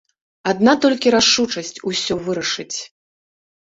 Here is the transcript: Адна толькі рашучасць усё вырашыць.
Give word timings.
Адна 0.51 0.73
толькі 0.85 1.13
рашучасць 1.17 1.73
усё 1.93 2.13
вырашыць. 2.29 2.77